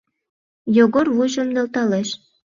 Йогор 0.77 1.07
вуйжым 1.15 1.47
нӧлталеш. 1.55 2.09